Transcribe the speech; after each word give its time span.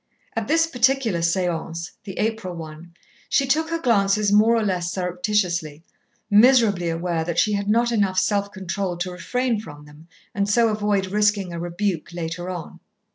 At 0.35 0.47
this 0.47 0.65
particular 0.65 1.19
séance, 1.19 1.91
the 2.05 2.17
April 2.17 2.55
one, 2.55 2.95
she 3.29 3.45
took 3.45 3.69
her 3.69 3.77
glances 3.77 4.31
more 4.31 4.55
or 4.55 4.63
less 4.63 4.91
surreptitiously, 4.91 5.83
miserably 6.27 6.89
aware 6.89 7.23
that 7.23 7.37
she 7.37 7.53
had 7.53 7.69
not 7.69 7.91
enough 7.91 8.17
self 8.17 8.51
control 8.51 8.97
to 8.97 9.11
refrain 9.11 9.59
from 9.59 9.85
them 9.85 10.07
and 10.33 10.49
so 10.49 10.69
avoid 10.69 11.05
risking 11.11 11.53
a 11.53 11.59
rebuke 11.59 12.13
later 12.13 12.49
on. 12.49 12.79